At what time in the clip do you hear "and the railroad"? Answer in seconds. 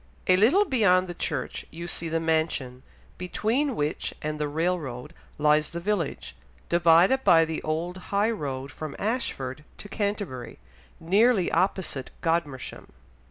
4.23-5.13